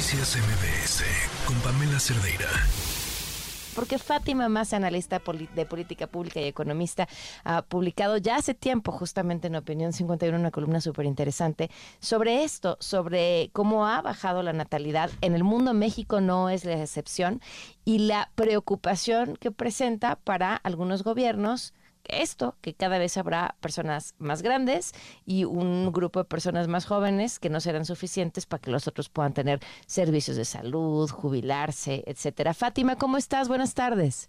[0.00, 1.04] Noticias MBS
[1.44, 2.48] con Pamela Cerdeira
[3.74, 5.20] porque Fátima Más, analista
[5.54, 7.06] de política pública y economista,
[7.44, 12.78] ha publicado ya hace tiempo, justamente en Opinión 51, una columna súper interesante sobre esto,
[12.80, 15.10] sobre cómo ha bajado la natalidad.
[15.20, 17.42] En el mundo México no es la excepción
[17.84, 21.74] y la preocupación que presenta para algunos gobiernos
[22.04, 24.92] esto, que cada vez habrá personas más grandes
[25.26, 29.08] y un grupo de personas más jóvenes que no serán suficientes para que los otros
[29.08, 32.54] puedan tener servicios de salud, jubilarse, etcétera.
[32.54, 33.48] Fátima, ¿cómo estás?
[33.48, 34.28] Buenas tardes.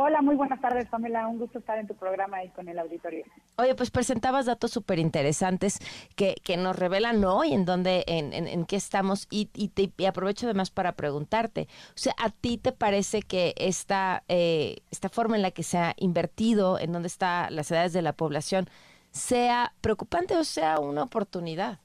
[0.00, 1.26] Hola, muy buenas tardes, Pamela.
[1.26, 3.24] Un gusto estar en tu programa y con el auditorio.
[3.56, 5.80] Oye, pues presentabas datos súper interesantes
[6.14, 10.04] que, que, nos revelan hoy en dónde, en, en, qué estamos y, y, te, y,
[10.04, 15.34] aprovecho además para preguntarte, o sea, ¿a ti te parece que esta, eh, esta forma
[15.34, 18.66] en la que se ha invertido, en dónde están las edades de la población,
[19.10, 21.80] sea preocupante o sea una oportunidad?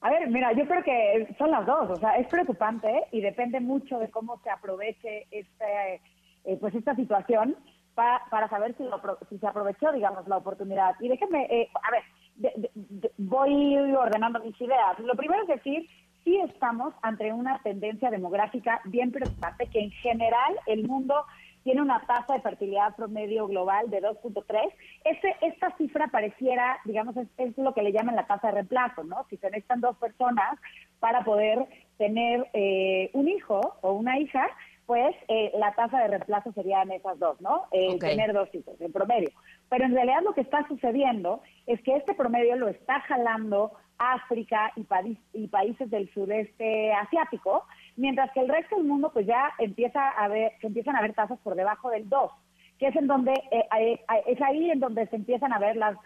[0.00, 3.60] A ver, mira, yo creo que son las dos, o sea, es preocupante y depende
[3.60, 6.00] mucho de cómo se aproveche este
[6.44, 7.56] eh, pues esta situación
[7.94, 8.84] para, para saber si,
[9.28, 10.94] si se aprovechó, digamos, la oportunidad.
[11.00, 12.70] Y déjenme, eh, a ver,
[13.18, 14.98] voy ordenando mis ideas.
[15.00, 15.88] Lo primero es decir,
[16.24, 21.24] sí estamos ante una tendencia demográfica bien preocupante, que en general el mundo
[21.62, 24.72] tiene una tasa de fertilidad promedio global de 2.3.
[25.04, 29.26] Este, esta cifra pareciera, digamos, es, lo que le llaman la tasa de reemplazo, ¿no?
[29.28, 30.58] Si se necesitan dos personas
[31.00, 31.66] para poder
[31.98, 34.48] tener eh, un hijo o una hija,
[34.90, 37.68] pues eh, la tasa de reemplazo serían esas dos, ¿no?
[37.70, 39.30] Eh, tener dos hijos, en promedio.
[39.68, 44.72] Pero en realidad lo que está sucediendo es que este promedio lo está jalando África
[44.74, 44.84] y,
[45.32, 50.26] y países del sudeste asiático, mientras que el resto del mundo pues ya empieza a
[50.26, 52.32] ver, se empiezan a ver tasas por debajo del 2
[52.80, 55.96] que es en donde eh, es ahí en donde se empiezan a ver las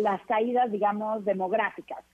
[0.00, 2.04] las caídas digamos demográficas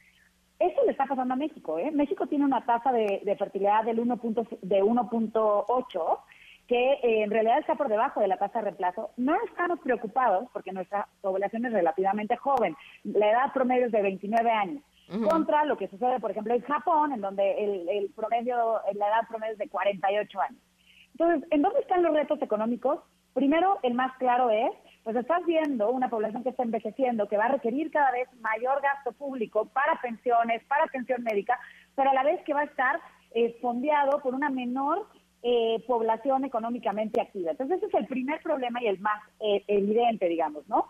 [0.58, 1.78] eso le está pasando a México.
[1.78, 1.90] ¿eh?
[1.90, 4.20] México tiene una tasa de, fertilidad del 1.
[4.62, 6.18] de 1.8
[6.66, 9.10] que eh, en realidad está por debajo de la tasa de reemplazo.
[9.16, 12.74] No estamos preocupados porque nuestra población es relativamente joven.
[13.04, 14.82] La edad promedio es de 29 años.
[15.30, 19.28] Contra lo que sucede, por ejemplo, en Japón, en donde el, el promedio, la edad
[19.28, 20.60] promedio es de 48 años.
[21.12, 22.98] Entonces, ¿en dónde están los retos económicos?
[23.32, 24.72] Primero, el más claro es
[25.06, 28.82] pues estás viendo una población que está envejeciendo, que va a requerir cada vez mayor
[28.82, 31.60] gasto público para pensiones, para atención médica,
[31.94, 32.98] pero a la vez que va a estar
[33.30, 35.06] eh, fondeado por una menor
[35.44, 37.52] eh, población económicamente activa.
[37.52, 40.88] Entonces ese es el primer problema y el más eh, evidente, digamos, ¿no?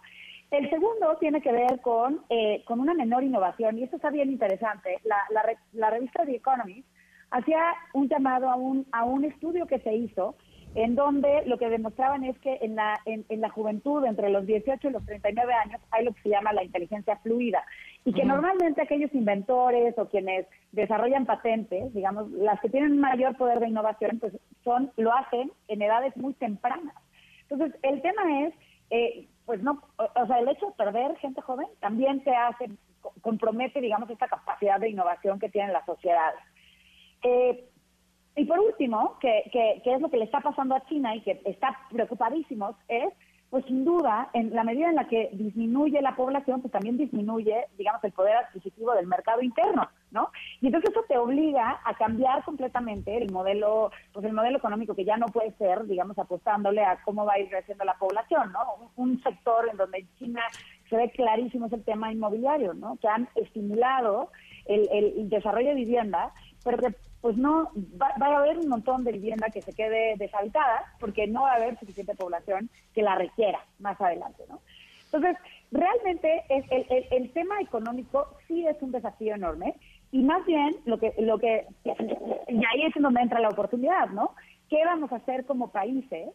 [0.50, 4.30] El segundo tiene que ver con, eh, con una menor innovación, y esto está bien
[4.30, 4.98] interesante.
[5.04, 5.42] La, la,
[5.74, 6.88] la revista The Economist
[7.32, 7.60] hacía
[7.92, 10.36] un llamado a un, a un estudio que se hizo
[10.76, 14.88] en donde lo que demostraban es que en la, en, la juventud, entre los 18
[14.88, 17.64] y los 39 años, hay lo que se llama la inteligencia fluida,
[18.04, 23.58] y que normalmente aquellos inventores o quienes desarrollan patentes, digamos, las que tienen mayor poder
[23.58, 26.94] de innovación, pues son, lo hacen en edades muy tempranas.
[27.48, 28.54] Entonces, el tema es,
[28.90, 32.70] eh, pues no, o, sea, el hecho de perder gente joven también te hace,
[33.22, 36.40] compromete, digamos, esta capacidad de innovación que tienen las sociedades.
[37.22, 37.64] Eh,
[38.36, 41.40] y por último, que, que, es lo que le está pasando a China y que
[41.46, 43.10] está preocupadísimos, es,
[43.48, 47.64] pues sin duda, en la medida en la que disminuye la población, pues también disminuye,
[47.78, 50.28] digamos, el poder adquisitivo del mercado interno, ¿no?
[50.60, 55.06] Y entonces eso te obliga a cambiar completamente el modelo, pues el modelo económico que
[55.06, 58.90] ya no puede ser, digamos, apostándole a cómo va a ir creciendo la población, ¿no?
[58.96, 60.42] Un, sector en donde China
[60.90, 62.98] se ve clarísimo es el tema inmobiliario, ¿no?
[63.00, 64.30] Que han estimulado
[64.66, 66.32] el, el desarrollo de vivienda,
[66.62, 66.94] pero que
[67.26, 71.42] pues no va, a haber un montón de vivienda que se quede deshabitada porque no
[71.42, 74.60] va a haber suficiente población que la requiera más adelante, ¿no?
[75.06, 75.36] Entonces,
[75.72, 76.44] realmente
[77.10, 79.74] el, tema económico sí es un desafío enorme
[80.12, 84.36] y más bien lo que lo que y ahí es donde entra la oportunidad, ¿no?
[84.70, 86.28] ¿Qué vamos a hacer como países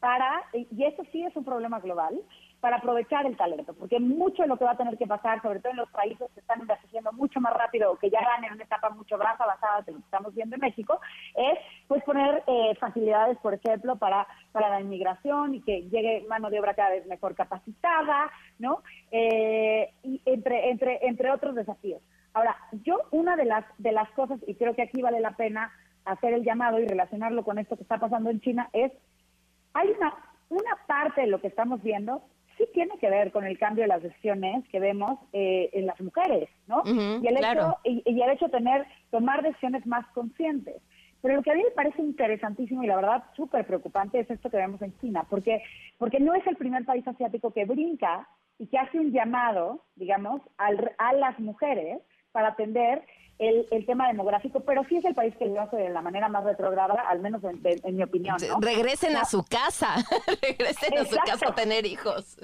[0.00, 2.20] para y eso sí es un problema global?
[2.60, 5.60] para aprovechar el talento, porque mucho de lo que va a tener que pasar, sobre
[5.60, 8.52] todo en los países que están envejeciendo mucho más rápido o que ya van en
[8.52, 11.00] una etapa mucho más avanzada de lo que estamos viendo en México,
[11.36, 16.50] es pues poner eh, facilidades, por ejemplo, para, para la inmigración y que llegue mano
[16.50, 18.82] de obra cada vez mejor capacitada, ¿no?
[19.12, 22.02] Eh, y entre, entre, entre otros desafíos.
[22.34, 25.72] Ahora, yo una de las, de las cosas, y creo que aquí vale la pena
[26.04, 28.92] hacer el llamado y relacionarlo con esto que está pasando en China, es,
[29.74, 30.14] hay una,
[30.48, 32.22] una parte de lo que estamos viendo
[32.58, 35.98] sí tiene que ver con el cambio de las decisiones que vemos eh, en las
[36.00, 36.82] mujeres, ¿no?
[36.84, 40.82] y, el hecho, y, el hecho de tener, tomar decisiones más conscientes.
[41.22, 44.50] Pero lo que a mí me parece interesantísimo y la verdad súper preocupante es esto
[44.50, 45.62] que vemos en China, porque,
[45.96, 48.28] porque no es el primer país asiático que brinca
[48.58, 52.00] y que hace un llamado, digamos, al, a las mujeres
[52.32, 53.02] para atender
[53.38, 56.28] el, el, tema demográfico, pero sí es el país que lo hace de la manera
[56.28, 58.36] más retrograda, al menos en, mi opinión.
[58.60, 59.94] Regresen a su casa,
[60.42, 62.38] regresen a su casa a tener hijos.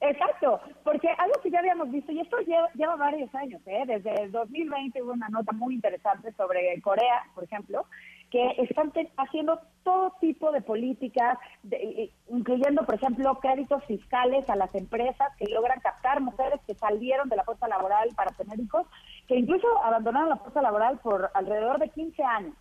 [0.00, 2.36] Exacto, porque algo que ya habíamos visto, y esto
[2.74, 3.84] lleva, varios años, ¿eh?
[3.86, 7.86] desde el 2020 hubo una nota muy interesante sobre Corea, por ejemplo,
[8.30, 11.38] que están haciendo todo tipo de políticas,
[12.28, 17.36] incluyendo, por ejemplo, créditos fiscales a las empresas que logran captar mujeres que salieron de
[17.36, 18.86] la fuerza laboral para tener hijos,
[19.26, 22.54] que incluso abandonaron la fuerza laboral por alrededor de 15 años.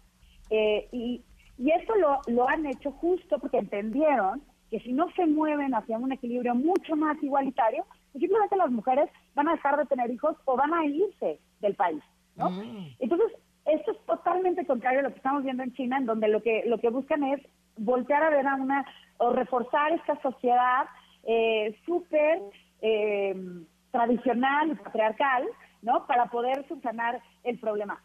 [0.50, 1.24] Eh, y,
[1.58, 5.98] y esto lo, lo han hecho justo porque entendieron que si no se mueven hacia
[5.98, 10.36] un equilibrio mucho más igualitario, pues simplemente las mujeres van a dejar de tener hijos
[10.46, 12.02] o van a irse del país,
[12.36, 12.50] ¿no?
[12.50, 12.96] Mm.
[13.00, 13.34] Entonces,
[13.66, 16.64] esto es totalmente contrario a lo que estamos viendo en China, en donde lo que
[16.66, 17.42] lo que buscan es
[17.78, 18.86] voltear a ver a una
[19.18, 20.86] o reforzar esta sociedad
[21.24, 22.42] eh, súper
[22.82, 23.36] eh,
[23.92, 25.48] tradicional y patriarcal,
[25.84, 26.08] ¿no?
[26.08, 28.02] Para poder subsanar el problema.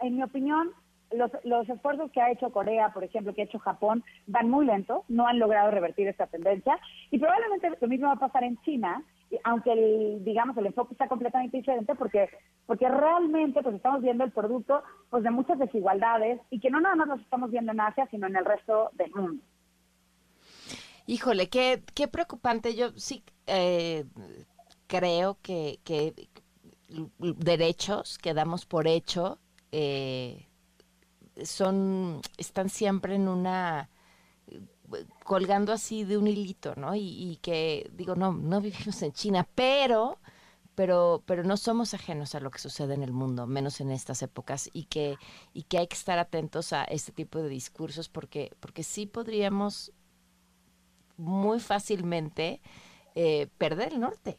[0.00, 0.70] En mi opinión,
[1.12, 4.66] los, los esfuerzos que ha hecho Corea, por ejemplo, que ha hecho Japón, van muy
[4.66, 6.78] lento, no han logrado revertir esta tendencia
[7.10, 9.02] y probablemente lo mismo va a pasar en China,
[9.44, 12.28] aunque el, digamos el enfoque está completamente diferente porque
[12.66, 16.96] porque realmente pues estamos viendo el producto pues de muchas desigualdades y que no nada
[16.96, 19.42] más nos estamos viendo en Asia, sino en el resto del mundo.
[21.06, 22.74] Híjole, qué, qué preocupante.
[22.76, 24.04] Yo sí eh,
[24.86, 26.12] creo que, que
[27.18, 29.38] derechos que damos por hecho
[29.72, 30.48] eh,
[31.44, 33.88] son, están siempre en una
[35.24, 36.94] colgando así de un hilito, ¿no?
[36.94, 40.18] Y, que digo, no, no vivimos en China, pero,
[40.74, 44.22] pero, pero no somos ajenos a lo que sucede en el mundo, menos en estas
[44.22, 45.16] épocas, y que,
[45.54, 49.92] y que hay que estar atentos a este tipo de discursos porque, porque sí podríamos
[51.16, 52.60] muy fácilmente
[53.14, 54.38] eh, perder el norte.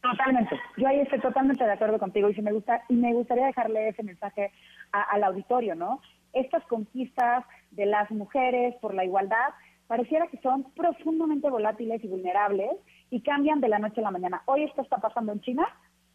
[0.00, 0.58] Totalmente.
[0.76, 3.88] Yo ahí estoy totalmente de acuerdo contigo y si me gusta y me gustaría dejarle
[3.88, 4.52] ese mensaje
[4.92, 6.00] al auditorio, ¿no?
[6.32, 9.54] Estas conquistas de las mujeres por la igualdad
[9.88, 12.70] pareciera que son profundamente volátiles y vulnerables
[13.10, 14.42] y cambian de la noche a la mañana.
[14.46, 15.66] Hoy esto está pasando en China,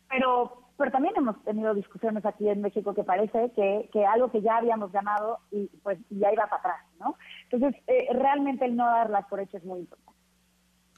[0.09, 4.41] pero pero también hemos tenido discusiones aquí en México que parece que, que algo que
[4.41, 7.15] ya habíamos ganado y pues ya iba para atrás, ¿no?
[7.49, 10.12] Entonces, eh, realmente el no darlas por hecho es muy importante.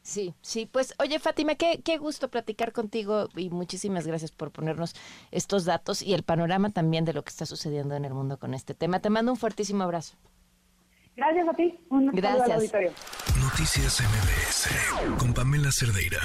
[0.06, 4.94] Sí, sí, pues oye Fátima, qué, qué gusto platicar contigo y muchísimas gracias por ponernos
[5.31, 8.54] estos datos y el panorama también de lo que está sucediendo en el mundo con
[8.54, 9.00] este tema.
[9.00, 10.16] Te mando un fuertísimo abrazo.
[11.16, 11.80] Gracias a ti.
[11.90, 12.46] Un gracias.
[12.46, 12.92] Al auditorio.
[13.42, 16.22] Noticias MBS con Pamela Cerdeira.